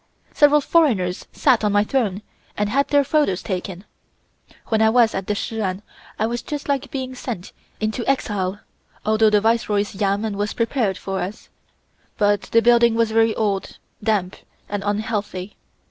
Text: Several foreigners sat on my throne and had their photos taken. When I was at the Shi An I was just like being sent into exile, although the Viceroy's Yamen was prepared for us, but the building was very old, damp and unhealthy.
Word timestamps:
Several 0.33 0.61
foreigners 0.61 1.27
sat 1.31 1.63
on 1.63 1.71
my 1.73 1.83
throne 1.83 2.23
and 2.57 2.69
had 2.69 2.87
their 2.87 3.03
photos 3.03 3.43
taken. 3.43 3.83
When 4.69 4.81
I 4.81 4.89
was 4.89 5.13
at 5.13 5.27
the 5.27 5.35
Shi 5.35 5.61
An 5.61 5.83
I 6.17 6.25
was 6.25 6.41
just 6.41 6.67
like 6.67 6.89
being 6.89 7.13
sent 7.13 7.51
into 7.79 8.03
exile, 8.09 8.61
although 9.05 9.29
the 9.29 9.41
Viceroy's 9.41 9.93
Yamen 9.93 10.37
was 10.37 10.53
prepared 10.53 10.97
for 10.97 11.19
us, 11.21 11.49
but 12.17 12.41
the 12.49 12.63
building 12.63 12.95
was 12.95 13.11
very 13.11 13.35
old, 13.35 13.77
damp 14.01 14.37
and 14.67 14.81
unhealthy. 14.83 15.55